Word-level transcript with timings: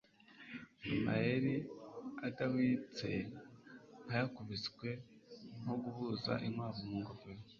Amayeri 0.95 1.53
adahwitse 2.27 3.09
nkayakubiswe 4.03 4.89
nko 5.59 5.75
guhuza 5.83 6.33
inkwavu 6.47 6.81
mu 6.89 6.97
ngofero 7.01 7.41